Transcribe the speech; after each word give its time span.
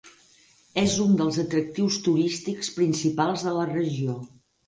És 0.83 0.93
un 1.03 1.11
dels 1.19 1.37
atractius 1.43 1.99
turístics 2.07 2.71
principals 2.79 3.47
de 3.49 3.53
la 3.59 3.67
regió. 3.75 4.19